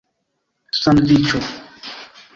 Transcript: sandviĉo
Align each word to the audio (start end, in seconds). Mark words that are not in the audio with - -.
sandviĉo 0.79 1.43